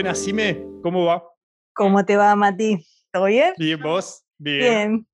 [0.00, 1.22] Buenas, Sime, ¿cómo va?
[1.74, 2.86] ¿Cómo te va, Mati?
[3.12, 3.52] ¿Todo bien?
[3.58, 4.24] Bien, vos.
[4.38, 4.58] Bien.
[4.58, 5.06] Bien.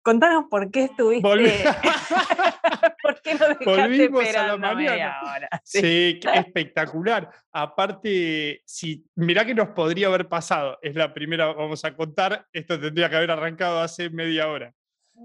[0.00, 1.20] Contanos por qué estuviste.
[3.02, 5.46] ¿Por qué no Volvimos a la mañana.
[5.62, 7.30] Sí, qué espectacular.
[7.52, 10.78] Aparte, si, mirá que nos podría haber pasado.
[10.80, 12.46] Es la primera, vamos a contar.
[12.50, 14.72] Esto tendría que haber arrancado hace media hora.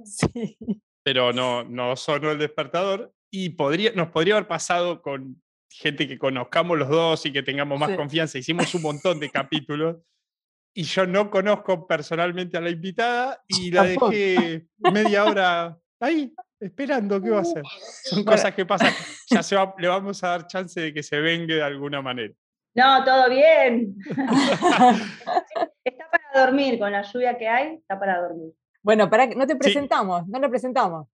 [0.04, 0.58] Sí.
[1.04, 3.14] Pero no, no sonó el despertador.
[3.32, 7.80] Y podría, nos podría haber pasado con gente que conozcamos los dos y que tengamos
[7.80, 7.96] más Sí.
[7.98, 8.38] confianza.
[8.38, 9.98] Hicimos un montón de capítulos.
[10.78, 17.22] Y yo no conozco personalmente a la invitada y la dejé media hora ahí, esperando
[17.22, 17.64] qué va a hacer.
[18.04, 18.32] Son Bueno.
[18.34, 18.92] cosas que pasan.
[19.30, 22.34] Ya se va- le vamos a dar chance de que se vengue de alguna manera.
[22.76, 23.96] No, todo bien.
[25.86, 28.52] Está para dormir, con la lluvia que hay, está para dormir.
[28.84, 31.08] Bueno, para no te presentamos, no lo presentamos.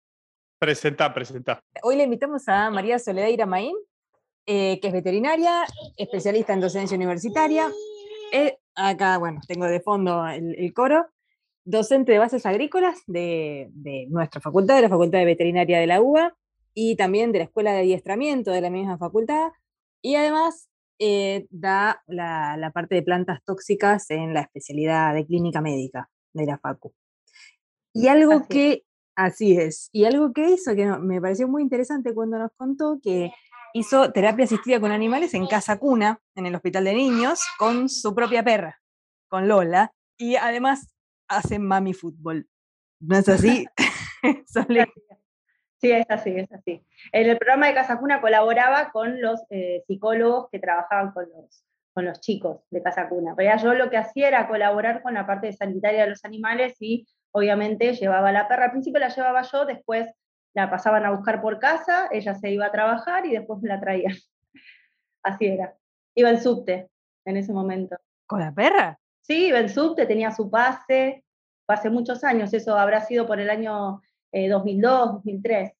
[0.59, 1.59] Presentá, presentá.
[1.83, 3.75] Hoy le invitamos a María Soledad Iramaín,
[4.45, 5.65] eh, que es veterinaria,
[5.97, 7.69] especialista en docencia universitaria.
[8.31, 11.07] Eh, acá, bueno, tengo de fondo el, el coro.
[11.63, 16.01] Docente de bases agrícolas de, de nuestra facultad, de la Facultad de Veterinaria de la
[16.01, 16.35] UBA,
[16.73, 19.51] y también de la Escuela de Adiestramiento de la misma facultad.
[20.01, 20.69] Y además
[20.99, 26.45] eh, da la, la parte de plantas tóxicas en la especialidad de clínica médica de
[26.45, 26.93] la FACU.
[27.93, 28.83] Y algo Así que,
[29.15, 33.31] así es, y algo que hizo que me pareció muy interesante cuando nos contó que
[33.73, 38.13] hizo terapia asistida con animales en casa cuna, en el hospital de niños, con su
[38.13, 38.79] propia perra,
[39.27, 40.95] con Lola, y además
[41.27, 42.47] hace mami fútbol.
[42.99, 43.67] ¿No es así?
[45.81, 46.85] Sí, es así, es así.
[47.11, 51.65] En el programa de Casa Cuna colaboraba con los eh, psicólogos que trabajaban con los,
[51.93, 53.33] con los chicos de Casa Cuna.
[53.35, 57.07] Realidad yo lo que hacía era colaborar con la parte sanitaria de los animales y
[57.31, 58.65] obviamente llevaba a la perra.
[58.65, 60.07] Al principio la llevaba yo, después
[60.53, 63.79] la pasaban a buscar por casa, ella se iba a trabajar y después me la
[63.79, 64.09] traía.
[65.23, 65.75] Así era.
[66.15, 66.89] Iba en subte
[67.25, 67.97] en ese momento.
[68.25, 68.99] ¿Con la perra?
[69.21, 71.23] Sí, iba en subte, tenía su pase,
[71.67, 74.01] hace muchos años, eso habrá sido por el año
[74.31, 75.71] eh, 2002, 2003.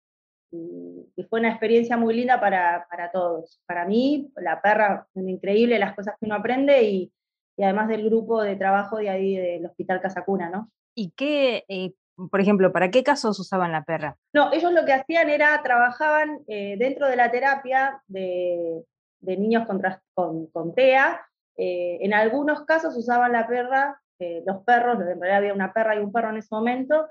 [0.54, 3.62] Y, y fue una experiencia muy linda para, para todos.
[3.66, 7.12] Para mí, la perra, increíble las cosas que uno aprende y,
[7.58, 10.70] y además del grupo de trabajo de ahí del Hospital Casacuna, ¿no?
[10.94, 11.94] ¿Y qué, eh,
[12.30, 14.18] por ejemplo, para qué casos usaban la perra?
[14.34, 18.84] No, ellos lo que hacían era, trabajaban eh, dentro de la terapia de,
[19.20, 19.82] de niños con,
[20.14, 21.22] con, con TEA.
[21.58, 25.96] eh, en algunos casos usaban la perra, eh, los perros, en realidad había una perra
[25.96, 27.08] y un perro en ese momento,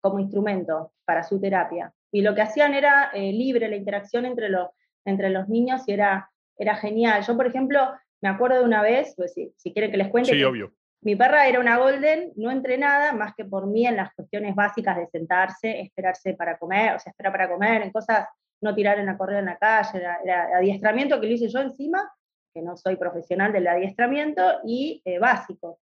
[0.00, 1.92] como instrumento para su terapia.
[2.12, 4.68] Y lo que hacían era eh, libre la interacción entre los,
[5.04, 7.22] entre los niños y era, era genial.
[7.22, 7.80] Yo, por ejemplo,
[8.20, 10.72] me acuerdo de una vez, pues, si, si quieren que les cuente, Sí, que obvio.
[11.02, 14.96] Mi perra era una golden, no entrenada, más que por mí en las cuestiones básicas
[14.96, 18.28] de sentarse, esperarse para comer, o sea, esperar para comer, en cosas,
[18.60, 22.08] no tirar en la correa en la calle, era, adiestramiento que lo hice yo encima,
[22.54, 25.80] que no soy profesional del adiestramiento, y eh, básico.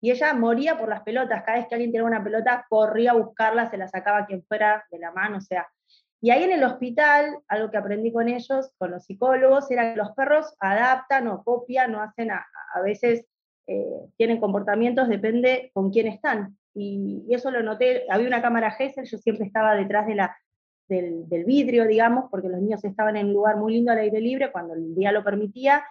[0.00, 3.14] Y ella moría por las pelotas, cada vez que alguien tiraba una pelota, corría a
[3.14, 5.68] buscarla, se la sacaba quien fuera de la mano, o sea.
[6.22, 9.98] Y ahí en el hospital, algo que aprendí con ellos, con los psicólogos, era que
[9.98, 12.44] los perros adaptan o copian o hacen a
[12.84, 13.26] veces
[13.66, 16.56] eh, tienen comportamientos, depende con quién están.
[16.74, 20.36] Y, y eso lo noté, había una cámara Gesell, yo siempre estaba detrás de la,
[20.88, 24.20] del, del vidrio, digamos, porque los niños estaban en un lugar muy lindo al aire
[24.20, 25.84] libre cuando el día lo permitía,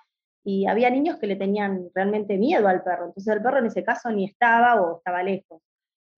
[0.43, 3.83] y había niños que le tenían realmente miedo al perro, entonces el perro en ese
[3.83, 5.61] caso ni estaba o estaba lejos.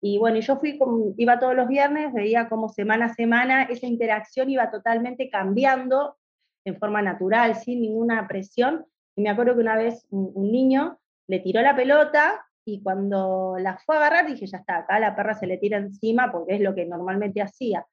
[0.00, 0.78] Y bueno, yo fui,
[1.16, 6.16] iba todos los viernes, veía cómo semana a semana esa interacción iba totalmente cambiando
[6.64, 8.84] en forma natural, sin ninguna presión.
[9.16, 13.56] Y me acuerdo que una vez un, un niño le tiró la pelota y cuando
[13.58, 16.54] la fue a agarrar dije, ya está, acá la perra se le tira encima porque
[16.54, 17.86] es lo que normalmente hacía.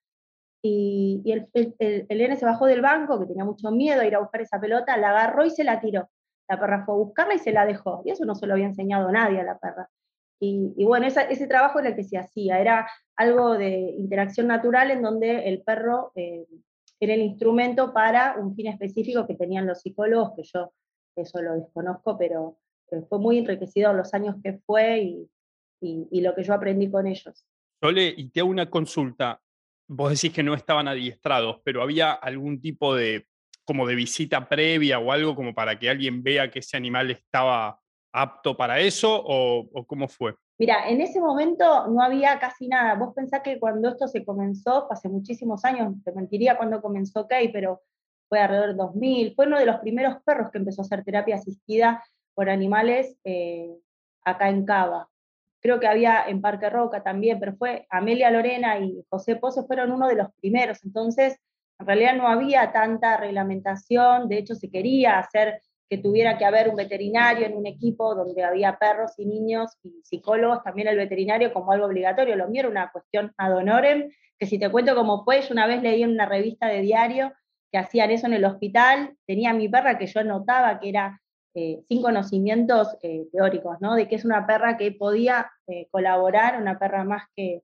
[0.62, 4.16] Y, el, el, el- nene se bajó del banco, que tenía mucho miedo a ir
[4.16, 6.10] a buscar esa pelota, la agarró y se la tiró.
[6.50, 8.02] La perra fue a buscarla y se la dejó.
[8.06, 9.90] Y eso no se lo había enseñado nadie a la perra.
[10.40, 14.48] Y, y bueno, esa- ese trabajo era el que se hacía, era algo de interacción
[14.48, 16.46] natural en donde el perro eh,
[17.00, 20.74] era el instrumento para un fin específico que tenían los psicólogos, que yo
[21.16, 22.58] eso lo desconozco, pero
[23.08, 25.30] fue muy enriquecido los años que fue y,
[25.82, 27.46] y- y lo que yo aprendí con ellos.
[27.82, 29.40] Sole, y te hago una consulta.
[29.88, 33.26] Vos decís que no estaban adiestrados, pero había algún tipo de
[33.66, 37.80] como de visita previa o algo como para que alguien vea que ese animal estaba
[38.12, 40.36] apto para eso o, o cómo fue?
[40.60, 42.96] Mira, en ese momento no había casi nada.
[42.96, 47.52] Vos pensás que cuando esto se comenzó, hace muchísimos años, te mentiría cuando comenzó Kay,
[47.54, 47.82] pero
[48.28, 51.36] fue alrededor del 2000, fue uno de los primeros perros que empezó a hacer terapia
[51.36, 52.04] asistida
[52.40, 53.76] por animales eh,
[54.24, 55.10] acá en Cava.
[55.62, 59.92] Creo que había en Parque Roca también, pero fue Amelia Lorena y José Pozo fueron
[59.92, 60.82] uno de los primeros.
[60.86, 61.38] Entonces,
[61.78, 66.70] en realidad no había tanta reglamentación, de hecho se quería hacer que tuviera que haber
[66.70, 71.52] un veterinario en un equipo donde había perros y niños y psicólogos, también el veterinario
[71.52, 72.38] como algo obligatorio.
[72.38, 75.68] Lo mío era una cuestión ad honorem, que si te cuento cómo fue, yo una
[75.68, 77.34] vez leí en una revista de diario
[77.70, 81.20] que hacían eso en el hospital, tenía mi perra que yo notaba que era
[81.56, 83.96] eh, sin conocimientos eh, teóricos, ¿no?
[83.96, 87.64] De que es una perra que podía eh, colaborar, una perra más que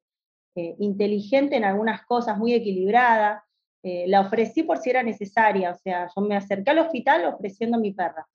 [0.58, 3.44] inteligente en algunas cosas, muy equilibrada,
[3.84, 7.92] la ofrecí por si era necesaria, o sea, yo me acerqué al hospital ofreciendo mi
[7.92, 8.26] perra.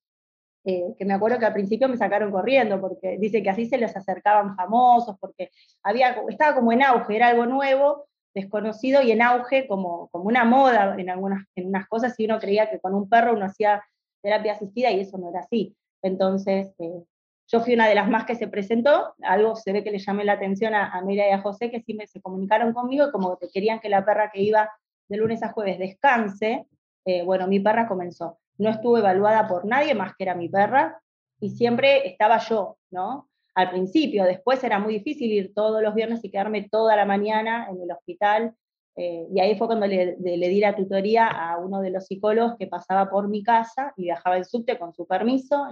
[0.63, 3.97] Que me acuerdo que al principio me sacaron corriendo, porque dice que así se les
[3.97, 5.51] acercaban famosos, porque
[5.83, 8.05] había, estaba como en auge, era algo nuevo,
[8.35, 12.39] desconocido y en auge como, como una moda en algunas en unas cosas, y uno
[12.39, 13.83] creía que con un perro uno hacía
[14.23, 15.77] terapia asistida y eso no era así.
[16.03, 17.03] Entonces, eh,
[17.49, 20.25] yo fui una de las más que se presentó, algo se ve que le llamé
[20.25, 23.49] la atención a, a y a José, que sí se comunicaron conmigo, y como que
[23.49, 24.71] querían que la perra que iba
[25.09, 26.67] de lunes a jueves descanse,
[27.05, 28.39] eh, bueno, mi perra comenzó.
[28.59, 31.03] No estuvo evaluada por nadie más que era mi perra
[31.41, 33.29] y siempre estaba yo, ¿no?
[33.55, 37.67] Al principio, después era muy difícil ir todos los viernes y quedarme toda la mañana
[37.69, 38.55] en el hospital.
[38.97, 42.67] Eh, y ahí fue cuando le, di la tutoría a uno de los psicólogos que
[42.67, 45.69] pasaba por mi casa y viajaba en subte con su permiso.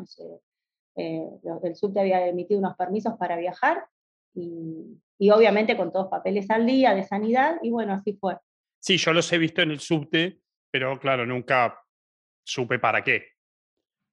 [0.97, 1.29] Eh,
[1.63, 3.87] el subte había emitido unos permisos para viajar
[4.35, 8.37] y, y obviamente con todos papeles al día de sanidad y bueno, así fue.
[8.81, 11.83] Sí, yo los he visto en el subte, pero claro, nunca
[12.45, 13.39] supe para qué.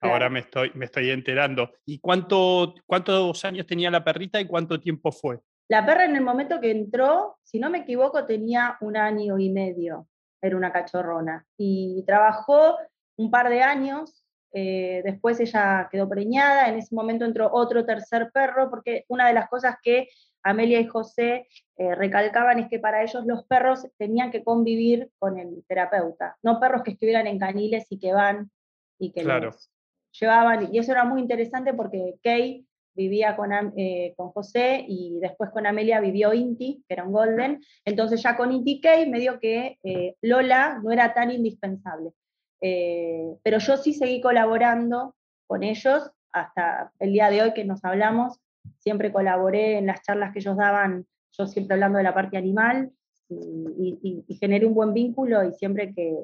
[0.01, 1.71] Ahora me estoy, me estoy enterando.
[1.85, 5.39] ¿Y cuánto, cuántos años tenía la perrita y cuánto tiempo fue?
[5.67, 9.49] La perra en el momento que entró, si no me equivoco, tenía un año y
[9.49, 10.07] medio.
[10.41, 11.45] Era una cachorrona.
[11.57, 12.77] Y trabajó
[13.17, 14.23] un par de años.
[14.53, 16.69] Eh, después ella quedó preñada.
[16.69, 20.07] En ese momento entró otro tercer perro, porque una de las cosas que
[20.43, 21.47] Amelia y José
[21.77, 26.59] eh, recalcaban es que para ellos los perros tenían que convivir con el terapeuta, no
[26.59, 28.51] perros que estuvieran en caniles y que van
[28.99, 29.71] y que los
[30.11, 30.69] llevaban.
[30.71, 32.63] Y eso era muy interesante porque Kay
[32.95, 37.61] vivía con, eh, con José y después con Amelia vivió Inti, que era un golden.
[37.83, 42.11] Entonces ya con Inti y Kay medio que eh, Lola no era tan indispensable.
[43.43, 45.13] pero yo sí seguí colaborando
[45.47, 48.39] con ellos hasta el día de hoy que nos hablamos
[48.79, 52.91] siempre colaboré en las charlas que ellos daban, yo siempre hablando de la parte animal,
[53.29, 56.15] y, generé un buen vínculo y siempre que,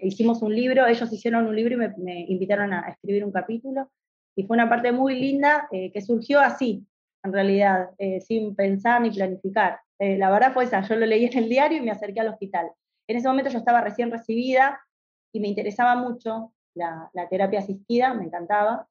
[0.00, 3.90] hicimos un libro, ellos hicieron un libro y me, invitaron a escribir un capítulo,
[4.38, 6.86] y fue una parte muy linda eh, que surgió así,
[7.24, 9.80] en realidad, eh, sin pensar ni planificar.
[9.98, 12.28] Eh, la verdad fue esa, yo lo leí en el diario y me acerqué al
[12.28, 12.70] hospital.
[13.08, 14.80] En ese momento yo estaba recién recibida
[15.32, 18.86] y me interesaba mucho la, terapia asistida, me encantaba,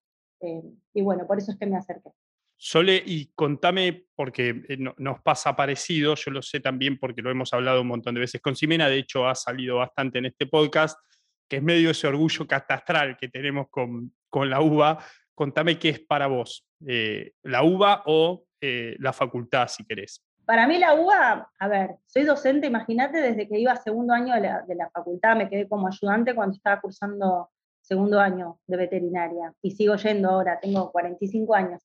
[0.94, 2.10] y bueno, por eso es que me acerqué.
[2.58, 4.66] Sole, y contame, porque
[4.98, 8.42] nos pasa parecido, yo lo sé también porque lo hemos hablado un montón de veces
[8.42, 11.00] con Simena, de hecho ha salido bastante en este podcast,
[11.48, 15.00] que es medio ese orgullo catastral que tenemos con, con la UBA.
[15.38, 20.26] Contame qué es para vos, eh, la UBA o eh, la facultad, si querés.
[20.46, 24.34] Para mí la UBA, a ver, soy docente, imagínate, desde que iba a segundo año
[24.34, 27.52] de la, facultad, me quedé como ayudante cuando estaba cursando
[27.82, 31.84] segundo año de veterinaria y sigo yendo ahora, tengo 45 años.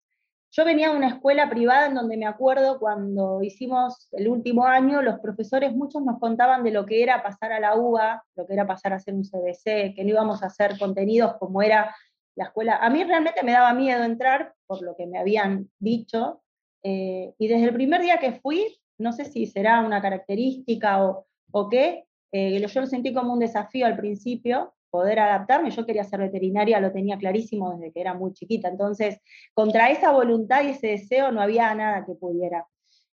[0.51, 5.03] Yo venía de una escuela privada en donde me acuerdo cuando hicimos el último año,
[5.03, 8.55] los profesores muchos nos contaban de lo que era pasar a la UBA, lo que
[8.55, 11.95] era pasar a hacer un CBC, que no íbamos a hacer contenidos como era
[12.35, 12.77] la escuela.
[12.77, 16.43] A mí realmente me daba miedo entrar por lo que me habían dicho,
[16.83, 21.27] eh, y desde el primer día que fui, no sé si será una característica o,
[21.51, 25.71] o qué, eh, yo lo sentí como un desafío al principio, poder adaptarme.
[25.71, 28.69] Yo quería ser veterinaria, lo tenía clarísimo desde que era muy chiquita.
[28.69, 29.19] Entonces,
[29.55, 32.67] contra esa voluntad y ese deseo no había nada que pudiera.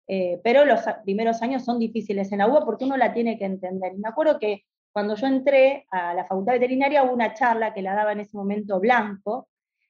[0.07, 3.45] Eh, pero los primeros años son difíciles en la UBA porque uno la tiene que
[3.45, 3.93] entender.
[3.93, 4.63] Y me acuerdo que
[4.95, 8.37] cuando yo entré a la facultad veterinaria hubo una charla que la daba en ese
[8.37, 9.49] momento Blanco,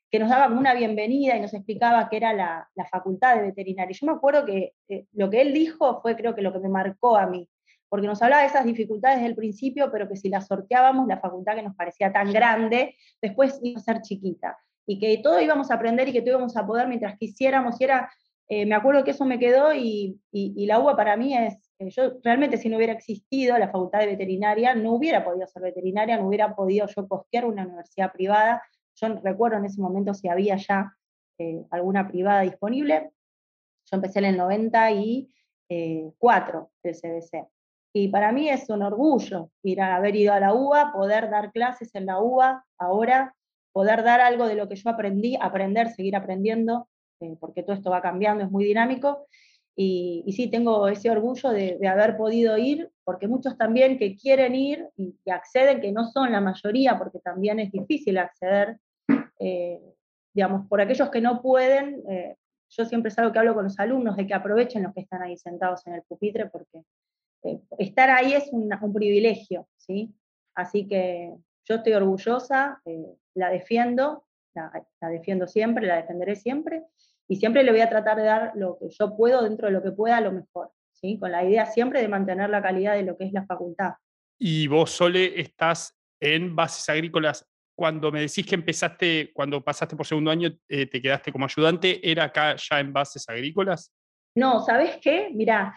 [0.10, 3.96] que nos daba como una bienvenida y nos explicaba qué era la, facultad de veterinaria.
[3.96, 6.70] yo me acuerdo que eh, lo que él dijo fue creo que lo que me
[6.70, 7.48] marcó a mí
[7.88, 11.20] porque nos hablaba de esas dificultades desde el principio, pero que si las sorteábamos, la
[11.20, 14.58] facultad que nos parecía tan grande, después iba a ser chiquita,
[14.88, 17.84] y que todo íbamos a aprender y que todo íbamos a poder mientras quisiéramos, y
[17.84, 18.12] era,
[18.50, 22.58] eh, me acuerdo que eso me quedó, y, la UBA para mí es, yo realmente
[22.58, 26.56] si no hubiera existido la facultad de veterinaria, no hubiera podido ser veterinaria, no hubiera
[26.56, 28.64] podido yo costear una universidad privada,
[28.96, 30.96] yo recuerdo en ese momento si había ya
[31.38, 33.12] eh, alguna privada disponible,
[33.86, 37.48] yo empecé en el 94 el CDC.
[37.94, 41.52] Y para mí es un orgullo ir a haber ido a la UBA, poder dar
[41.52, 43.36] clases en la UBA ahora,
[43.72, 46.90] poder dar algo de lo que yo aprendí, aprender, seguir aprendiendo,
[47.22, 49.28] eh, porque todo esto va cambiando, es muy dinámico.
[49.78, 54.88] Y, sí, tengo ese orgullo de, haber podido ir, porque muchos también que quieren ir
[54.96, 58.80] y, acceden, que no son la mayoría, porque también es difícil acceder,
[59.40, 59.82] eh,
[60.34, 62.38] digamos, por aquellos que no pueden, eh,
[62.70, 65.22] yo siempre es algo que hablo con los alumnos, de que aprovechen los que están
[65.22, 66.84] ahí sentados en el pupitre, porque
[67.44, 70.14] eh, estar ahí es un, privilegio, ¿sí?
[70.56, 71.34] Así que
[71.66, 72.82] yo estoy orgullosa,
[73.34, 76.84] la defiendo, la, defiendo siempre, la defenderé siempre,
[77.28, 79.82] y siempre le voy a tratar de dar lo que yo puedo dentro de lo
[79.82, 81.18] que pueda, lo mejor, ¿sí?
[81.20, 83.94] Con la idea siempre de mantener la calidad de lo que es la facultad.
[84.38, 87.48] Y vos, Sole, estás en bases agrícolas.
[87.76, 92.00] Cuando me decís que empezaste, cuando pasaste por segundo año, eh, te quedaste como ayudante,
[92.10, 93.92] ¿era acá ya en bases agrícolas?
[94.36, 95.30] No, ¿sabes qué?
[95.34, 95.76] Mirá,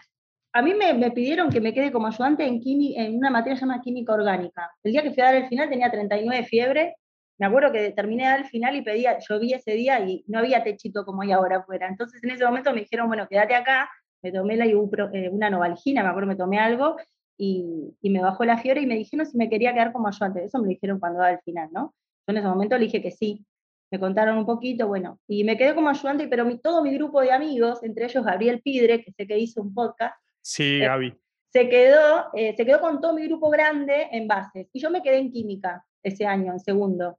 [0.53, 4.13] a mí me, pidieron que me quede como ayudante en, en una materia llamada química
[4.13, 4.71] orgánica.
[4.83, 6.95] El día que fui a dar el final tenía 39 de fiebre.
[7.39, 11.05] Me acuerdo que terminé el final y pedía, vi ese día y no había techito
[11.05, 11.87] como hay ahora afuera.
[11.87, 13.89] Entonces en ese momento me dijeron, bueno, quédate acá.
[14.21, 16.97] Me tomé la, eh, una novalgina, me acuerdo, me tomé algo
[17.37, 20.43] y, me bajó la fiebre y me dijeron si me quería quedar como ayudante.
[20.43, 21.95] Eso me dijeron cuando el final, ¿no?
[22.27, 23.45] Yo en ese momento le dije que sí.
[23.89, 27.31] Me contaron un poquito, bueno, y me quedé como ayudante, pero todo mi grupo de
[27.31, 30.13] amigos, entre ellos Gabriel Pidre, que sé que hizo un podcast.
[30.41, 31.15] Sí, eh, Gaby.
[31.51, 34.67] se quedó, eh, se quedó con todo mi grupo grande en bases.
[34.73, 37.17] Y yo me quedé en química ese año, en segundo.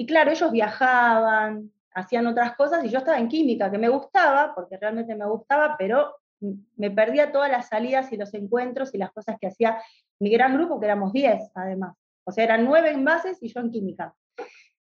[0.00, 4.54] Y claro, ellos viajaban, hacían otras cosas y yo estaba en química, que me gustaba,
[4.54, 9.12] porque realmente me gustaba, pero me perdía todas las salidas y los encuentros y las
[9.12, 9.76] cosas que hacía
[10.18, 11.98] mi gran grupo, que éramos 10 además.
[12.24, 14.14] O sea, eran 9 en bases y yo en química.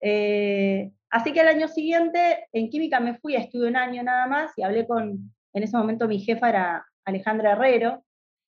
[0.03, 4.53] Eh, así que al año siguiente en química me fui, estuve un año nada más
[4.59, 8.05] y hablé con, en ese momento mi jefa era Alejandra Herrero,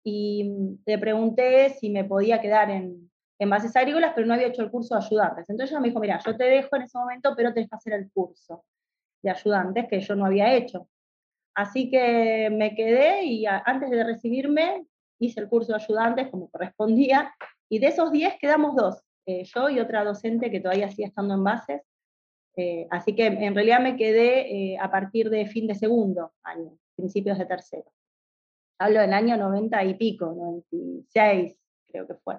[0.02, 0.50] y
[0.86, 3.07] le pregunté si me podía quedar en,
[3.38, 5.48] en bases agrícolas, pero no había hecho el curso de ayudantes.
[5.48, 7.92] Entonces ella me dijo, mira, yo te dejo en ese momento, pero tenés que hacer
[7.92, 8.64] el curso
[9.22, 10.88] de ayudantes que yo no había hecho.
[11.54, 14.86] Así que me quedé y antes de recibirme
[15.18, 17.34] hice el curso de ayudantes como correspondía,
[17.68, 21.34] y de esos 10 quedamos dos, eh, yo y otra docente que todavía sigue estando
[21.34, 21.82] en bases.
[22.56, 26.76] Eh, así que en realidad me quedé eh, a partir de fin de segundo año,
[26.96, 27.92] principios de tercero.
[28.78, 31.56] Hablo del año 90 y pico, 96
[31.88, 32.36] creo que fue.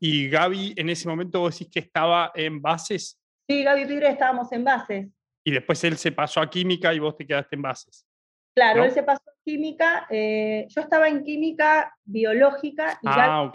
[0.00, 3.18] ¿Y Gaby en ese momento vos decís que estaba en bases?
[3.48, 5.08] Sí, Gaby Pidre estábamos en bases.
[5.44, 8.06] Y después él se pasó a química y vos te quedaste en bases.
[8.54, 13.52] Claro, él se pasó a química, eh, yo estaba en química biológica y ya ah,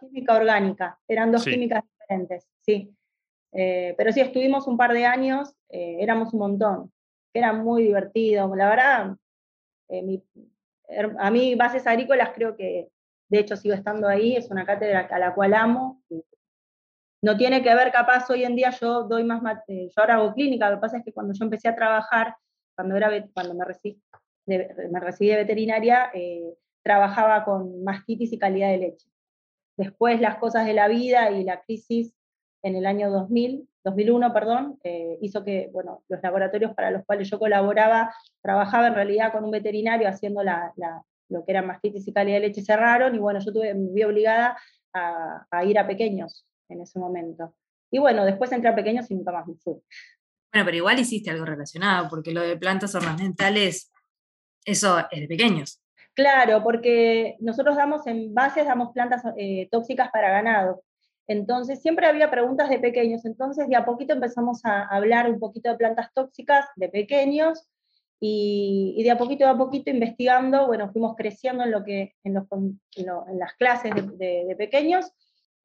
[0.00, 2.90] química orgánica, eran dos químicas diferentes, sí.
[3.52, 6.92] Eh, pero sí, estuvimos un par de años, eh, éramos un montón,
[7.34, 9.16] era muy divertido, la verdad,
[11.18, 12.88] a mí bases agrícolas creo que,
[13.28, 16.02] de hecho sigo estando ahí, es una cátedra a la cual amo,
[17.22, 20.70] no tiene que ver capaz hoy en día yo doy más, yo ahora hago clínica,
[20.70, 22.36] lo que pasa es que cuando yo empecé a trabajar,
[22.74, 24.00] cuando, era, cuando me recibí,
[24.46, 29.08] me recibí de veterinaria, eh, trabajaba con mastitis y calidad de leche.
[29.76, 32.14] Después las cosas de la vida y la crisis
[32.62, 37.28] en el año 2000, 2001, perdón, eh, hizo que bueno, los laboratorios para los cuales
[37.28, 40.72] yo colaboraba, trabajaba en realidad con un veterinario haciendo la,
[41.28, 44.04] lo que era mastitis y calidad de leche, cerraron y bueno, yo tuve, me vi
[44.04, 44.56] obligada
[44.92, 47.54] a, a, ir a pequeños en ese momento.
[47.90, 49.74] Y bueno, después entré a pequeños y nunca más me fui.
[50.52, 53.92] Bueno, pero igual hiciste algo relacionado, porque lo de plantas ornamentales
[54.66, 55.80] eso es de pequeños.
[56.14, 60.82] Claro, porque nosotros damos en bases, damos plantas eh, tóxicas para ganado.
[61.28, 63.24] Entonces, siempre había preguntas de pequeños.
[63.24, 67.68] Entonces, de a poquito empezamos a hablar un poquito de plantas tóxicas de pequeños
[68.20, 73.54] y, de a poquito a poquito investigando, bueno, fuimos creciendo en, lo que, en, las
[73.54, 75.10] clases de, pequeños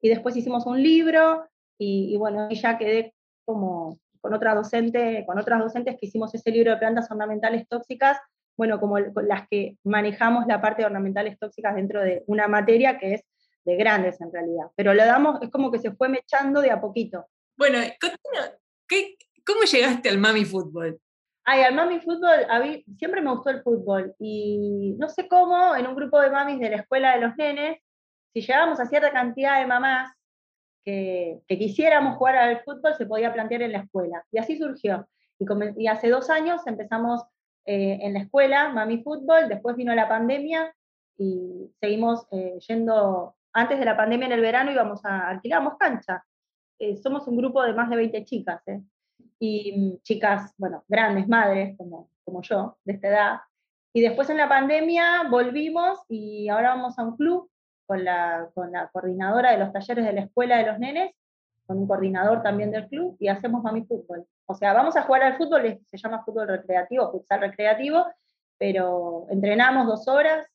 [0.00, 1.46] y después hicimos un libro
[1.78, 6.50] y, y bueno, ya quedé como con otra docente, con otras docentes que hicimos ese
[6.50, 8.18] libro de plantas ornamentales tóxicas
[8.56, 13.14] bueno, como las que manejamos la parte de ornamentales tóxicas dentro de una materia que
[13.14, 13.22] es
[13.64, 14.66] de grandes en realidad.
[14.76, 17.26] Pero lo damos, es como que se fue mechando de a poquito.
[17.56, 17.78] Bueno,
[19.46, 21.00] ¿cómo llegaste al mami fútbol?
[21.44, 25.74] Ay, al mami fútbol, a mí, siempre me gustó el fútbol y no sé cómo,
[25.74, 27.80] en un grupo de mamis de la escuela de los nenes,
[28.32, 30.12] si llegábamos a cierta cantidad de mamás
[30.84, 34.24] que, quisiéramos jugar al fútbol, se podía plantear en la escuela.
[34.30, 35.08] Y así surgió.
[35.38, 35.46] Y,
[35.82, 37.22] y hace dos años empezamos
[37.64, 40.74] eh, en la escuela, Mami Fútbol, después vino la pandemia
[41.16, 46.24] y seguimos eh, yendo, antes de la pandemia en el verano íbamos a alquilamos cancha.
[46.78, 48.62] Eh, somos un grupo de más de 20 chicas,
[49.42, 53.40] y mm, chicas, bueno, grandes madres como, como yo, de esta edad.
[53.92, 57.50] Y después en la pandemia volvimos y ahora vamos a un club
[57.84, 61.12] con la, con la coordinadora de los talleres de la escuela de los nenes,
[61.66, 64.24] con un coordinador también del club, y hacemos Mami Fútbol.
[64.46, 68.06] O sea, vamos a jugar al fútbol, se llama fútbol recreativo, futsal recreativo,
[68.58, 70.46] pero entrenamos dos horas,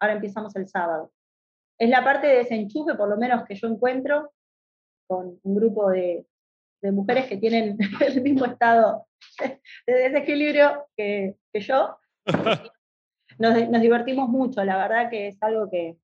[0.00, 1.12] ahora empezamos el sábado.
[1.78, 4.32] Es la parte de desenchufe, por lo menos que yo encuentro,
[5.06, 6.26] con un grupo de
[6.82, 9.06] de mujeres que tienen el mismo estado
[9.86, 11.96] de desequilibrio que, que yo.
[13.38, 15.96] Nos, nos, divertimos mucho, la verdad que es algo que,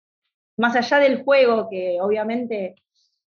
[0.56, 2.75] más allá del juego, que obviamente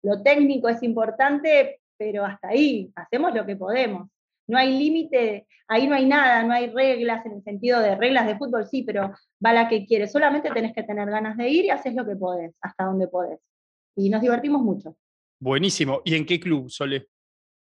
[0.01, 4.09] lo técnico es importante, pero hasta ahí, hacemos lo que podemos.
[4.47, 8.25] No hay límite, ahí no hay nada, no hay reglas en el sentido de reglas
[8.25, 9.13] de fútbol, sí, pero
[9.45, 10.12] va la que quieres.
[10.12, 13.39] Solamente tenés que tener ganas de ir y haces lo que podés, hasta donde podés.
[13.95, 14.97] Y nos divertimos mucho.
[15.39, 16.01] Buenísimo.
[16.03, 17.09] ¿Y en qué club, Sole?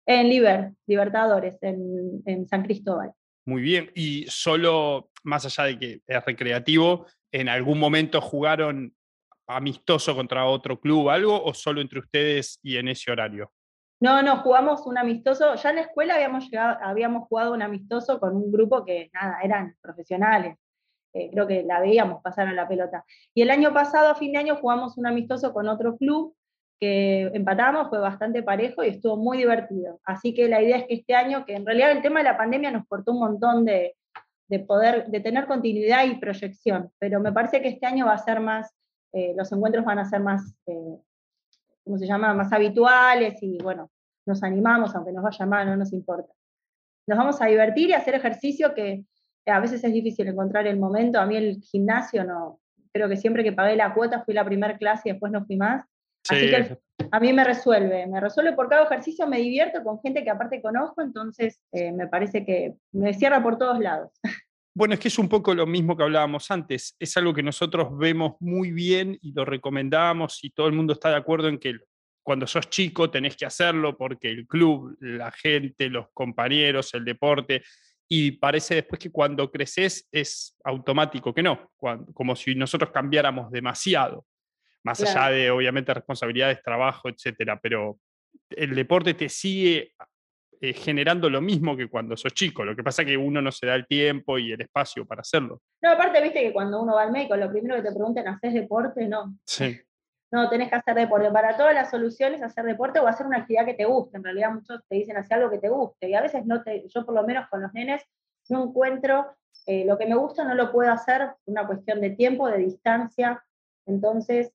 [0.08, 3.12] En Liber, Libertadores, en, en San Cristóbal.
[3.46, 3.92] Muy bien.
[3.94, 8.94] Y solo, más allá de que es recreativo, ¿en algún momento jugaron
[9.48, 13.52] amistoso contra otro club, algo, o solo entre ustedes y en ese horario?
[14.00, 15.56] No, no, jugamos un amistoso.
[15.56, 19.40] Ya en la escuela habíamos, llegado, habíamos jugado un amistoso con un grupo que, nada,
[19.44, 20.58] eran profesionales.
[21.14, 23.04] Eh, creo que la veíamos pasar a la pelota.
[23.34, 26.36] Y el año pasado, a fin de año, jugamos un amistoso con otro club
[26.80, 30.00] que empatamos, fue bastante parejo y estuvo muy divertido.
[30.04, 32.38] Así que la idea es que este año, que en realidad el tema de la
[32.38, 33.96] pandemia nos cortó un montón de,
[34.48, 38.18] de poder, de tener continuidad y proyección, pero me parece que este año va a
[38.18, 38.74] ser más,
[39.14, 40.98] eh, los encuentros van a ser más, eh,
[41.84, 43.90] ¿cómo se llama?, más habituales y bueno,
[44.26, 46.32] nos animamos, aunque nos vaya mal, no nos importa.
[47.08, 49.06] Nos vamos a divertir y hacer ejercicio que
[49.46, 51.20] a veces es difícil encontrar el momento.
[51.20, 52.60] A mí el gimnasio no,
[52.92, 55.56] creo que siempre que pagué la cuota fui la primera clase y después no fui
[55.56, 55.86] más.
[56.30, 56.78] Así que
[57.12, 60.62] a mí me resuelve, me resuelve por cada ejercicio, me divierto con gente que aparte
[60.62, 64.12] conozco, entonces eh, me parece que me cierra por todos lados.
[64.76, 66.96] Bueno, es que es un poco lo mismo que hablábamos antes.
[67.00, 71.10] Es algo que nosotros vemos muy bien y lo recomendamos y todo el mundo está
[71.10, 71.78] de acuerdo en que
[72.22, 77.64] cuando sos chico tenés que hacerlo porque el club, la gente, los compañeros, el deporte,
[78.10, 81.72] y parece después que cuando creces es automático que no,
[82.14, 84.26] como si nosotros cambiáramos demasiado,
[84.84, 88.00] más allá de obviamente responsabilidades, trabajo, etcétera, pero
[88.50, 89.94] el deporte te sigue
[90.60, 92.66] eh, generando lo mismo que cuando sos chico.
[92.66, 95.22] Lo que pasa es que uno no se da el tiempo y el espacio para
[95.22, 95.62] hacerlo.
[95.84, 98.54] No, aparte, viste que cuando uno va al médico, lo primero que te preguntan, ¿haces
[98.54, 99.08] deporte?
[99.08, 99.36] No.
[99.46, 99.80] Sí.
[100.30, 101.32] No, tenés que hacer deporte.
[101.32, 104.18] Para todas las soluciones, hacer deporte o hacer una actividad que te guste.
[104.18, 106.10] En realidad, muchos te dicen hacer algo que te guste.
[106.10, 108.04] Y a veces no te, yo por lo menos con los nenes,
[108.50, 112.50] no encuentro eh, lo que me gusta, no lo puedo hacer, una cuestión de tiempo,
[112.50, 113.42] de distancia.
[113.86, 114.52] Entonces,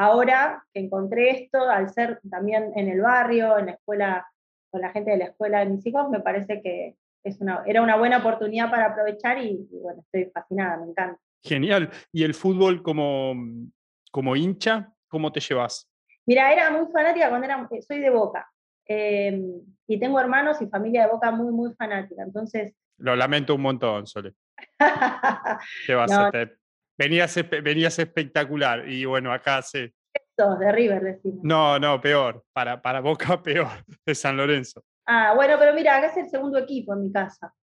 [0.00, 4.26] ahora que encontré esto, al ser también en el barrio, en la escuela
[4.70, 7.82] con la gente de la escuela de mis hijos, me parece que es una, era
[7.82, 11.20] una buena oportunidad para aprovechar y, bueno, estoy fascinada, me encanta.
[11.42, 11.90] Genial.
[12.12, 13.34] ¿Y el fútbol como,
[14.10, 15.86] como hincha, cómo te llevas?
[16.24, 18.48] Mira, era muy fanática cuando era, soy de Boca.
[18.86, 22.22] Em, y tengo hermanos y familia de Boca muy, muy fanática.
[22.22, 22.74] Entonces.
[22.98, 24.32] Lo lamento un montón, Sole.
[25.86, 26.59] ¿Qué vas a hacer?
[27.00, 29.94] Venías, venías espectacular y bueno, acá se,
[30.36, 31.40] de River, decimos.
[31.42, 32.44] No, no, peor.
[32.52, 33.68] Para, para Boca, peor.
[34.04, 34.84] De San Lorenzo.
[35.06, 37.54] Ah, bueno, pero mira, acá es el segundo equipo en mi casa.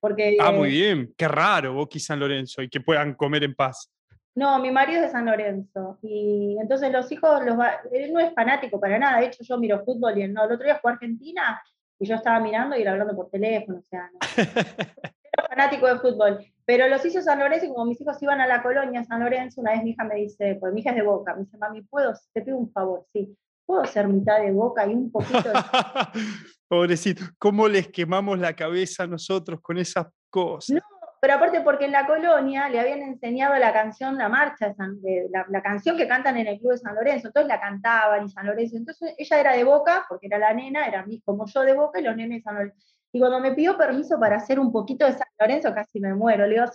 [0.00, 1.14] Porque, ah, muy bien.
[1.16, 3.90] Qué raro, Boca y San Lorenzo, y que puedan comer en paz.
[4.34, 5.98] No, mi marido es de San Lorenzo.
[6.02, 7.56] Y entonces los hijos, los
[7.90, 9.20] él no es fanático para nada.
[9.20, 10.44] De hecho, yo miro fútbol y él no.
[10.44, 11.62] El otro día fue a Argentina
[11.98, 13.78] y yo estaba mirando y él hablando por teléfono.
[13.78, 14.18] O sea, no.
[15.48, 16.44] Fanático de fútbol.
[16.66, 19.60] Pero los hizo San Lorenzo y como mis hijos iban a la colonia San Lorenzo,
[19.60, 21.82] una vez mi hija me dice, pues mi hija es de Boca, me dice, mami,
[21.82, 22.14] ¿puedo?
[22.32, 23.36] Te pido un favor, sí.
[23.66, 25.54] ¿Puedo ser mitad de Boca y un poquito de...
[26.68, 30.76] Pobrecito, ¿cómo les quemamos la cabeza a nosotros con esas cosas?
[30.76, 30.82] No,
[31.20, 35.62] pero aparte porque en la colonia le habían enseñado la canción, la marcha, la, la,
[35.62, 38.76] canción que cantan en el Club de San Lorenzo, entonces la cantaban y San Lorenzo,
[38.76, 42.02] entonces ella era de Boca, porque era la nena, era como yo de Boca y
[42.02, 42.94] los nenes de San Lorenzo.
[43.14, 46.48] Y cuando me pidió permiso para hacer un poquito de San Lorenzo, casi me muero.
[46.48, 46.66] Le digo,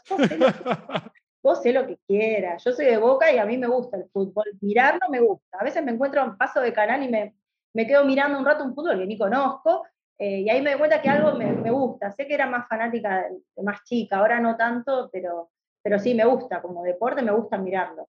[1.43, 2.63] vos sé lo que, quieras.
[2.63, 4.45] Yo soy de Boca y a mí me gusta el fútbol.
[4.61, 5.57] Mirarlo me gusta.
[5.59, 7.35] A veces me encuentro en paso de canal y me,
[7.73, 9.85] me quedo mirando un rato un fútbol que ni conozco.
[10.17, 12.09] Eh, y ahí me doy cuenta que algo me, me, gusta.
[12.13, 15.51] Sé que era más fanática, de, más chica, ahora no tanto, pero,
[15.83, 16.61] pero sí me gusta.
[16.61, 18.07] Como deporte me gusta mirarlo.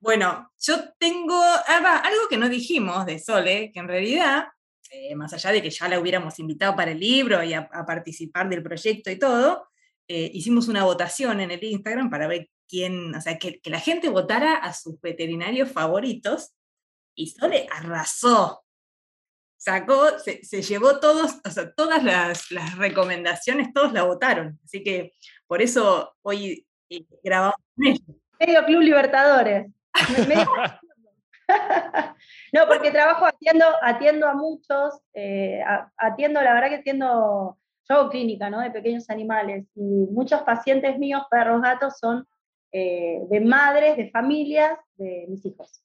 [0.00, 4.46] Bueno, yo tengo ah, algo que no dijimos de Sole, que en realidad
[4.96, 8.48] eh, más allá de que ya la hubiéramos invitado para el libro y a, participar
[8.48, 9.68] del proyecto y todo,
[10.08, 14.08] eh, hicimos una votación en el Instagram para ver quién, o sea, que, la gente
[14.08, 16.54] votara a sus veterinarios favoritos
[17.14, 18.62] y Sole arrasó.
[19.58, 24.58] Sacó, se, llevó todos, o sea, todas las, recomendaciones, todos la votaron.
[24.64, 25.12] Así que
[25.46, 29.66] por eso hoy eh, grabamos Medio Club Libertadores.
[32.52, 35.62] no, porque trabajo, atiendo, atiendo a muchos, eh,
[35.96, 38.60] atiendo, la verdad que atiendo, yo hago clínica, ¿no?
[38.60, 42.26] De pequeños animales y muchos pacientes míos, perros, gatos, son
[42.72, 45.82] eh, de madres, de familias de mis hijos.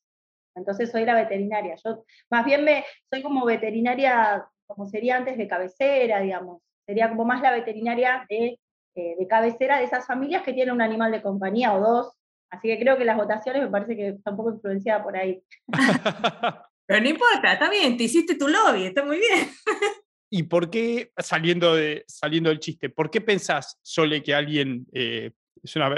[0.56, 1.76] Entonces soy la veterinaria.
[1.84, 4.46] Yo más bien me, soy como veterinaria
[4.76, 6.62] como sería antes de cabecera, digamos.
[6.86, 8.60] Sería como más la veterinaria de,
[8.96, 12.14] eh, de cabecera de esas familias que tienen un animal de compañía o dos.
[12.52, 15.42] Así que creo que las votaciones me parece que está un poco influenciada por ahí.
[16.86, 19.48] Pero no importa, está bien, te hiciste tu lobby, está muy bien.
[20.30, 25.32] ¿Y por qué, saliendo, de, saliendo del chiste, por qué pensás, Sole, que alguien, eh,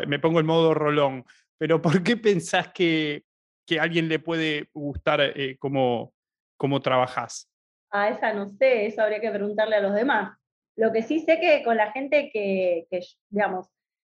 [0.07, 1.25] me pongo en modo rolón,
[1.57, 3.23] pero por qué pensás que,
[3.65, 6.13] que a alguien le puede gustar eh, cómo,
[6.57, 7.49] cómo trabajás?
[7.91, 10.37] Ah, esa no sé, eso habría que preguntarle a los demás.
[10.75, 13.67] Lo que sí sé que con la gente que, que digamos,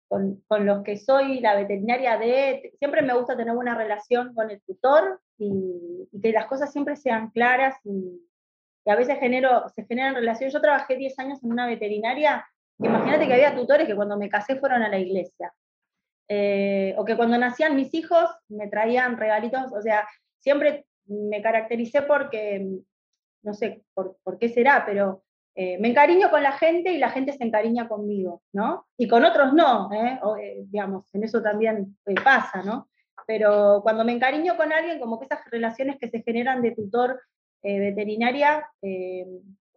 [0.08, 4.50] con, con, los que soy la veterinaria de, siempre me gusta tener una relación con
[4.50, 8.22] el tutor y, que las cosas siempre sean claras y,
[8.84, 10.52] y a veces genero, se generan relaciones.
[10.52, 12.46] Yo trabajé 10 años en una veterinaria,
[12.78, 15.52] imagínate que había tutores que cuando me casé fueron a la iglesia.
[16.28, 22.02] Eh, o que cuando nacían mis hijos me traían regalitos, o sea, siempre me caractericé
[22.02, 22.66] porque,
[23.42, 25.23] no sé por, por qué será, pero
[25.56, 28.86] eh, me encariño con la gente y la gente se encariña conmigo, ¿no?
[28.96, 30.18] Y con otros no, ¿eh?
[30.22, 32.88] O, eh, digamos, en eso también pasa, ¿no?
[33.24, 37.20] Pero cuando me encariño con alguien, como que esas relaciones que se generan de tutor
[37.62, 39.24] veterinaria, si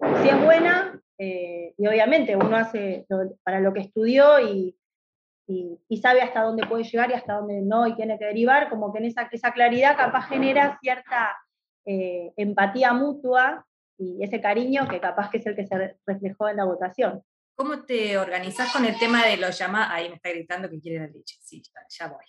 [0.01, 3.05] es buena, y obviamente uno hace
[3.43, 4.75] para lo que estudió y,
[6.01, 8.99] sabe hasta dónde puede llegar y hasta dónde no y tiene que derivar, como que
[8.99, 11.37] en esa, esa claridad capaz genera cierta
[11.85, 13.65] empatía mutua
[13.97, 17.23] y ese cariño que capaz que es el que se reflejó en la votación.
[17.55, 19.89] ¿Cómo te organizás con el tema de los llamados?
[19.91, 21.37] Ahí me está gritando que quiere la leche.
[21.41, 22.25] Sí, ya, ya voy.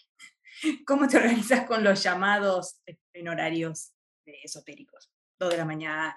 [0.87, 2.81] ¿Cómo te organizás con los llamados
[3.13, 3.93] en horarios
[4.25, 5.13] esotéricos?
[5.39, 6.17] 2 de la mañana,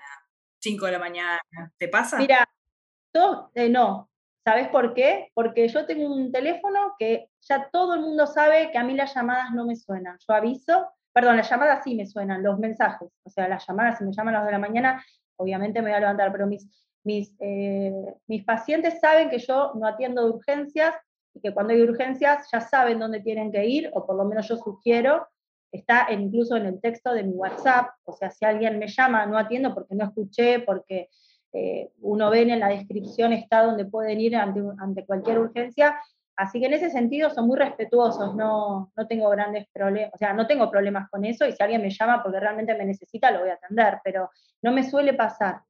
[0.59, 1.41] 5 de la mañana.
[1.77, 2.17] ¿Te pasa?
[2.17, 2.47] Mira,
[3.11, 4.09] todo, eh, no.
[4.43, 5.29] ¿Sabes por qué?
[5.35, 9.13] Porque yo tengo un teléfono que ya todo el mundo sabe que a mí las
[9.13, 10.17] llamadas no me suenan.
[10.27, 13.09] Yo aviso, perdón, las llamadas sí me suenan, los mensajes.
[13.23, 15.05] O sea, las llamadas, si me llaman a las de la mañana,
[15.41, 16.67] obviamente me voy a levantar, pero mis,
[17.03, 17.93] mis, eh,
[18.27, 20.93] mis pacientes saben que yo no atiendo de urgencias
[21.33, 24.47] y que cuando hay urgencias ya saben dónde tienen que ir, o por lo menos
[24.47, 25.27] yo sugiero,
[25.71, 29.37] está incluso en el texto de mi WhatsApp, o sea, si alguien me llama, no
[29.37, 31.09] atiendo porque no escuché, porque
[31.53, 35.97] eh, uno ve en la descripción está donde pueden ir ante, ante, cualquier urgencia,
[36.35, 40.33] así que en ese sentido son muy respetuosos, no, no tengo grandes problemas, o sea,
[40.33, 43.41] no tengo problemas con eso, y si alguien me llama porque realmente me necesita, lo
[43.41, 44.29] voy a atender, pero
[44.61, 45.61] no me suele pasar.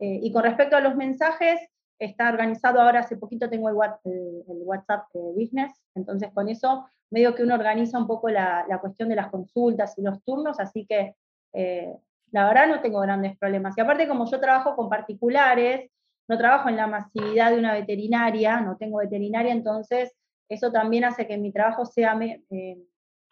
[0.00, 1.60] Eh, y con respecto a los mensajes,
[1.98, 7.42] está organizado ahora, hace poquito tengo el, el, WhatsApp Business, entonces con eso medio que
[7.42, 11.16] uno organiza un poco la, la cuestión de las consultas y los turnos, así que
[11.52, 11.96] eh,
[12.30, 13.76] la verdad no tengo grandes problemas.
[13.76, 15.90] Y aparte como yo trabajo con particulares,
[16.28, 20.14] no trabajo en la masividad de una veterinaria, no tengo veterinaria, entonces
[20.48, 22.78] eso también hace que mi trabajo sea eh,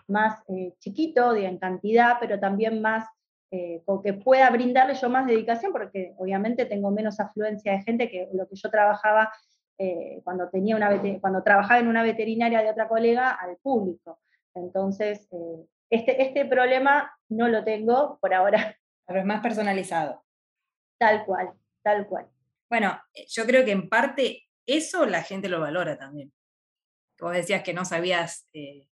[0.08, 3.06] más eh, chiquito de, en cantidad, pero también más,
[3.50, 8.28] eh, que pueda brindarle yo más dedicación, porque obviamente tengo menos afluencia de gente que
[8.32, 9.32] lo que yo trabajaba
[9.78, 14.20] eh, cuando, tenía una cuando trabajaba en una veterinaria de otra colega al público.
[14.54, 15.28] Entonces,
[15.90, 18.76] este, este problema no lo tengo por ahora.
[19.06, 20.24] Pero es más personalizado.
[20.98, 22.26] Tal cual, tal cual.
[22.68, 26.32] Bueno, eh, yo creo que en parte eso la gente lo valora también.
[27.20, 28.88] Vos decías que no sabías, eh,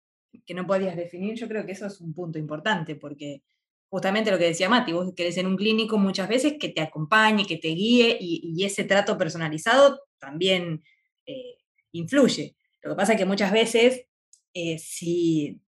[0.46, 3.42] que no podías definir, yo creo que eso es un punto importante, porque
[3.90, 7.46] justamente lo que decía Mati, vos querés en un clínico muchas veces que te acompañe,
[7.46, 10.84] que te guíe, y, ese trato personalizado también
[11.26, 11.58] eh,
[11.92, 12.56] influye.
[12.82, 14.06] Lo que pasa es que muchas veces,
[14.78, 15.60] si,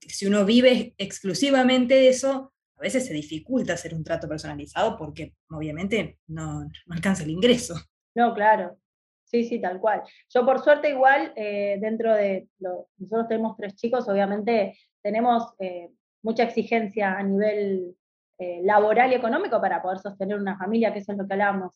[0.00, 6.18] si uno vive exclusivamente eso, a veces se dificulta hacer un trato personalizado porque obviamente
[6.28, 7.74] no, no alcanza el ingreso.
[8.14, 8.78] No, claro.
[9.24, 10.02] Sí, sí, tal cual.
[10.30, 15.90] Yo por suerte igual, eh, dentro de, lo, nosotros tenemos tres chicos, obviamente tenemos eh,
[16.22, 17.94] mucha exigencia a nivel
[18.38, 21.72] eh, laboral y económico para poder sostener una familia, que eso es lo que hablábamos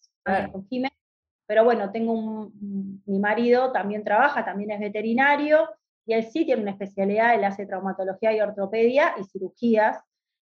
[0.50, 0.92] con Jiménez
[1.52, 5.68] pero bueno, tengo un, mi marido también trabaja, también es veterinario,
[6.06, 9.98] y él sí tiene una especialidad, él hace traumatología y ortopedia y cirugías,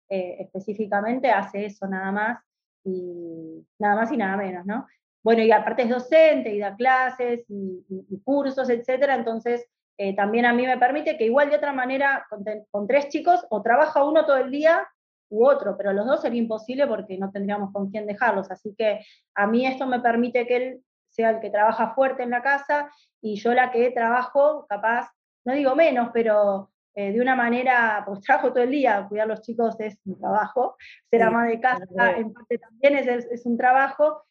[0.08, 2.38] eh, específicamente hace eso nada más,
[2.84, 4.86] y nada más y nada menos, ¿no?
[5.22, 9.66] Bueno, y aparte es docente y da clases y, cursos, etcétera, entonces
[9.98, 13.44] eh, también a mí me permite que igual de otra manera, con, con, tres chicos,
[13.50, 14.88] o trabaja uno todo el día
[15.28, 19.00] u otro, pero los dos sería imposible porque no tendríamos con quién dejarlos, así que
[19.34, 22.90] a mí esto me permite que él sea el que trabaja fuerte en la casa
[23.20, 25.10] y yo la que trabajo, capaz,
[25.44, 29.28] no digo menos, pero eh, de una manera, pues trabajo todo el día, cuidar a
[29.28, 30.76] los chicos es un trabajo,
[31.08, 31.84] ser sí, ama de casa
[32.16, 34.24] en parte también es, es, un trabajo,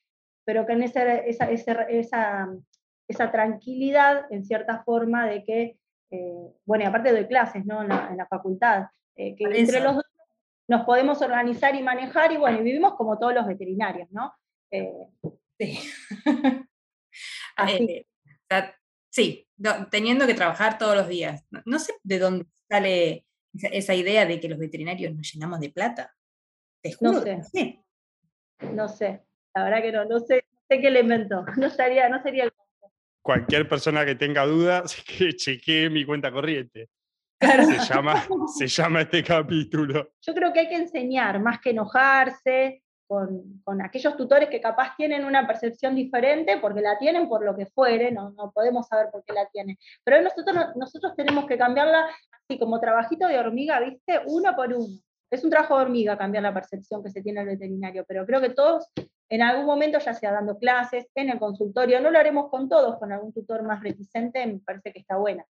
[0.43, 2.49] pero que en ese, esa, esa, esa,
[3.07, 5.77] esa, tranquilidad, en cierta forma, de que,
[6.11, 7.83] eh, bueno, y aparte doy clases ¿no?
[7.83, 10.05] en, la, en la facultad, eh, que entre los dos
[10.67, 14.33] nos podemos organizar y manejar, y bueno, y vivimos como todos los veterinarios, ¿no?
[15.57, 15.79] Sí.
[17.55, 18.05] Así.
[18.49, 18.75] O sea,
[19.09, 19.45] sí,
[19.91, 21.43] teniendo que trabajar todos los días.
[21.49, 25.59] No, no sé de dónde sale esa, esa idea de que los veterinarios nos llenamos
[25.59, 26.13] de plata.
[26.81, 27.29] Te No juro, sé.
[27.29, 27.83] que no sé.
[28.73, 29.21] no sé,
[29.55, 31.45] la verdad que no, no sé, no sé qué le inventó.
[31.57, 32.51] No estaría, no sería el
[33.21, 36.89] Cualquier persona que tenga dudas, que chequee mi cuenta corriente.
[37.39, 38.25] Se llama,
[38.57, 40.11] se llama este capítulo.
[40.25, 45.25] yo creo que hay que enseñar más que enojarse con, aquellos tutores que capaz tienen
[45.25, 49.23] una percepción diferente, porque la tienen por lo que fuere, no, no podemos saber por
[49.23, 49.77] qué la tienen.
[50.03, 54.19] Pero nosotros, no- nosotros tenemos que cambiarla así como trabajito de hormiga, ¿viste?
[54.27, 54.99] Uno por uno.
[55.29, 58.39] Es un trabajo de hormiga cambiar la percepción que se tiene del veterinario, pero creo
[58.39, 58.87] que todos
[59.29, 62.97] en algún momento, ya sea dando clases, en el consultorio, no lo haremos con todos,
[62.97, 65.45] con algún tutor más reticente, me parece que está buena.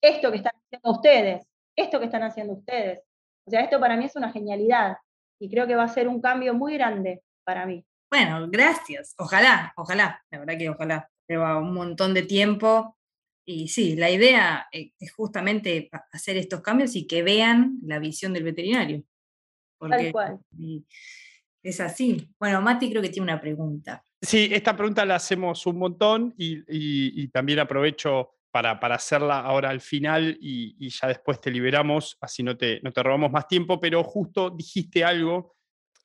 [0.00, 3.00] Esto que están haciendo ustedes, esto que están haciendo ustedes,
[3.46, 4.96] o sea, esto para mí es una genialidad
[5.40, 7.84] y creo que va a ser un cambio muy grande para mí.
[8.10, 9.14] Bueno, gracias.
[9.18, 10.22] Ojalá, ojalá.
[10.30, 11.08] La verdad que ojalá.
[11.28, 12.96] Lleva un montón de tiempo.
[13.44, 18.32] Y sí, la idea eh, es justamente hacer estos cambios y que vean la visión
[18.32, 19.02] del veterinario.
[19.78, 20.38] Porque cual.
[20.58, 20.84] y
[21.62, 22.28] es así.
[22.38, 24.04] Bueno, Mati creo que tiene una pregunta.
[24.22, 29.40] Sí, esta pregunta la hacemos un montón y, y- y también aprovecho para, para hacerla
[29.40, 33.46] ahora al final y, ya después te liberamos, así no te, no te robamos más
[33.46, 35.56] tiempo, pero justo dijiste algo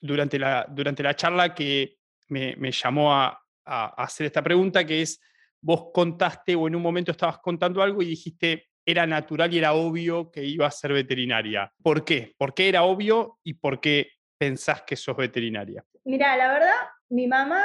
[0.02, 1.96] durante la, durante la charla que
[2.28, 5.22] me, me llamó a, a hacer esta pregunta, que es,
[5.62, 9.72] vos contaste o en un momento estabas contando algo y dijiste, era natural y era
[9.72, 11.72] obvio que iba a ser veterinaria.
[11.82, 12.36] ¿Por qué?
[12.38, 15.86] ¿Por qué era obvio y por qué pensás que sos veterinaria?
[16.04, 16.76] Mira, la verdad,
[17.08, 17.64] mi mamá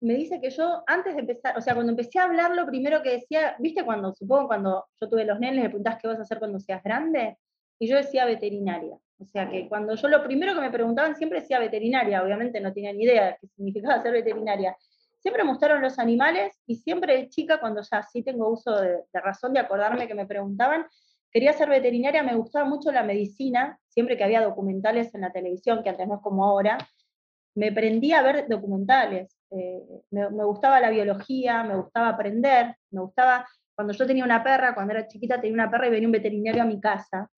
[0.00, 3.02] me dice que yo, antes de empezar, o sea, cuando empecé a hablar, lo primero
[3.02, 6.22] que decía, ¿viste cuando, supongo cuando yo tuve los nenes, le preguntás qué vas a
[6.22, 7.38] hacer cuando seas grande?
[7.78, 8.96] Y yo decía veterinaria.
[9.18, 12.72] O sea, que cuando yo lo primero que me preguntaban siempre decía veterinaria, obviamente no
[12.72, 14.76] tenía ni idea de qué significaba ser veterinaria.
[15.18, 19.04] Siempre me gustaron los animales y siempre de chica, cuando ya sí tengo uso de,
[19.12, 20.86] de razón de acordarme que me preguntaban,
[21.32, 25.82] quería ser veterinaria, me gustaba mucho la medicina, siempre que había documentales en la televisión,
[25.82, 26.78] que antes no es como ahora,
[27.54, 29.35] me prendí a ver documentales.
[29.50, 34.42] Eh, me, me gustaba la biología, me gustaba aprender, me gustaba, cuando yo tenía una
[34.42, 37.30] perra, cuando era chiquita tenía una perra y venía un veterinario a mi casa,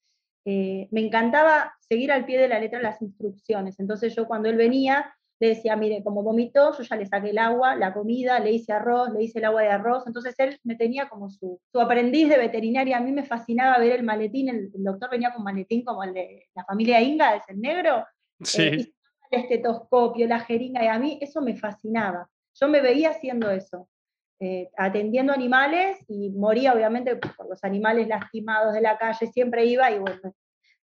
[0.45, 3.79] eh, me encantaba seguir al pie de la letra las instrucciones.
[3.81, 7.39] Entonces yo cuando él venía, le decía, mire, como vomitó, yo ya le saqué el
[7.39, 10.05] agua, la comida, le hice arroz, le hice el agua de arroz.
[10.07, 12.97] Entonces él me tenía como su, su aprendiz de veterinaria.
[12.97, 16.15] A mí me fascinaba ver el maletín, el, el doctor venía con maletín como el
[16.15, 18.05] de la familia Inga, es el negro,
[18.43, 18.63] Sí.
[18.63, 18.95] eh, y
[19.31, 22.29] el estetoscopio, la jeringa, y a mí eso me fascinaba.
[22.55, 23.89] Yo me veía haciendo eso,
[24.41, 29.91] eh, atendiendo animales y moría obviamente por los animales lastimados de la calle, siempre iba
[29.91, 30.35] y bueno,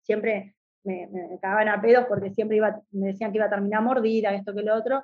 [0.01, 3.81] siempre me, me cagaban a pedos porque siempre iba, me decían que iba a terminar
[3.81, 5.03] mordida, esto que lo otro.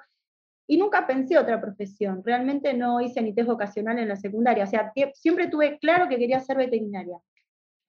[0.67, 4.67] Y nunca pensé otra profesión, realmente no hice ni test vocacional en la secundaria, o
[4.67, 7.17] sea, siempre tuve claro que quería ser veterinaria.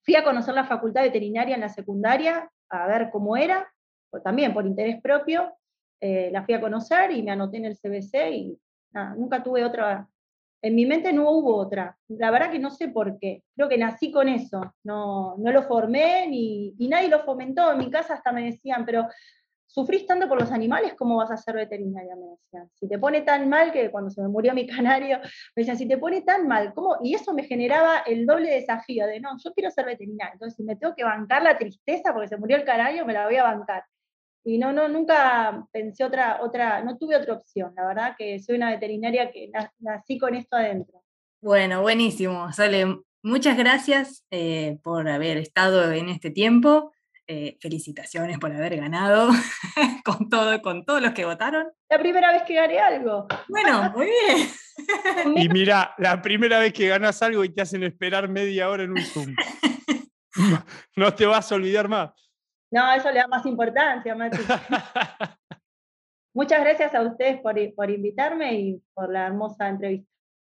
[0.04, 3.72] Fui a conocer la facultad veterinaria en la secundaria, a ver cómo era,
[4.20, 5.54] también por interés propio,
[6.00, 8.58] eh, la fui a conocer y me anoté en el CBC y
[9.16, 10.08] nunca tuve otra,
[10.62, 11.98] en mi mente no hubo otra.
[12.08, 15.62] La verdad que no sé por qué, creo que nací con eso, no, no lo
[15.64, 19.06] formé ni, nadie lo fomentó, en mi casa hasta me decían, pero
[19.66, 22.14] sufrís tanto por los animales, ¿cómo vas a ser veterinaria?
[22.14, 22.70] Me decían.
[22.74, 25.88] Si te pone tan mal que cuando se me murió mi canario, me decían, si
[25.88, 26.98] te pone tan mal, ¿cómo?
[27.02, 30.62] Y eso me generaba el doble desafío de, no, yo quiero ser veterinaria, entonces si
[30.62, 33.44] me tengo que bancar la tristeza porque se murió el canario, me la voy a
[33.44, 33.82] bancar.
[34.44, 38.56] Y no, no, nunca pensé otra, otra, no tuve otra opción, la verdad que soy
[38.56, 41.02] una veterinaria que na- nací con esto adentro.
[41.40, 42.52] Bueno, buenísimo.
[42.52, 46.92] Sole, muchas gracias eh, por haber estado en este tiempo.
[47.28, 49.28] Eh, felicitaciones por haber ganado
[50.04, 51.68] con, todo, con todos los que votaron.
[51.88, 53.28] La primera vez que gané algo.
[53.48, 54.48] Bueno, muy bien.
[55.36, 58.90] Y mira, la primera vez que ganas algo y te hacen esperar media hora en
[58.92, 59.34] un Zoom.
[60.36, 60.64] No-
[60.96, 62.10] No te vas a olvidar más.
[62.72, 64.38] No, eso le da más importancia, Mati.
[66.34, 70.10] Muchas gracias a ustedes por, por invitarme y por la hermosa entrevista.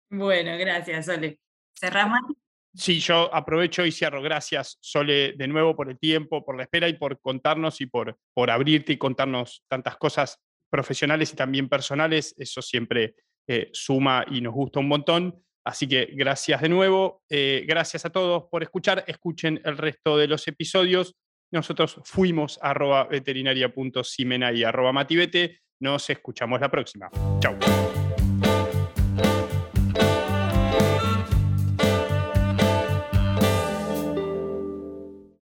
[0.10, 1.40] Bueno, gracias, Sole.
[1.80, 2.34] ¿Cerrás, Mati?
[2.74, 4.24] Sí, yo aprovecho y cierro.
[4.24, 8.18] Gracias, Sole, de nuevo por el tiempo, por la espera y por contarnos y por,
[8.34, 10.40] por abrirte y contarnos tantas cosas
[10.72, 12.34] profesionales y también personales.
[12.36, 13.14] Eso siempre
[13.48, 15.44] eh, suma y nos gusta un montón.
[15.64, 17.22] Así que gracias de nuevo.
[17.30, 19.04] Eh, gracias a todos por escuchar.
[19.06, 21.16] Escuchen el resto de los episodios.
[21.52, 25.62] Nosotros fuimos arroba veterinaria.simena y arroba matibete.
[25.80, 27.10] Nos escuchamos la próxima.
[27.40, 27.56] Chau.